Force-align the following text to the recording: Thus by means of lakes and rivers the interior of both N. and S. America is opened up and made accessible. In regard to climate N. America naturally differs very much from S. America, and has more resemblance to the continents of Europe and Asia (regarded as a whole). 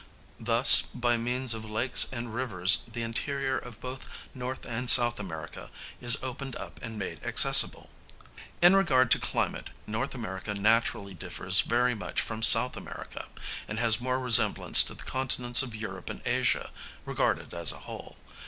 Thus 0.39 0.81
by 0.95 1.15
means 1.15 1.53
of 1.53 1.63
lakes 1.63 2.07
and 2.11 2.33
rivers 2.33 2.85
the 2.91 3.03
interior 3.03 3.55
of 3.59 3.79
both 3.79 4.07
N. 4.35 4.55
and 4.67 4.85
S. 4.89 4.97
America 4.97 5.69
is 6.01 6.17
opened 6.23 6.55
up 6.55 6.79
and 6.81 6.97
made 6.97 7.23
accessible. 7.23 7.91
In 8.63 8.75
regard 8.75 9.11
to 9.11 9.19
climate 9.19 9.69
N. 9.87 9.93
America 10.11 10.55
naturally 10.55 11.13
differs 11.13 11.59
very 11.61 11.93
much 11.93 12.19
from 12.19 12.39
S. 12.39 12.55
America, 12.55 13.27
and 13.67 13.77
has 13.77 14.01
more 14.01 14.19
resemblance 14.19 14.81
to 14.85 14.95
the 14.95 15.03
continents 15.03 15.61
of 15.61 15.75
Europe 15.75 16.09
and 16.09 16.23
Asia 16.25 16.71
(regarded 17.05 17.53
as 17.53 17.71
a 17.71 17.81
whole). 17.85 18.17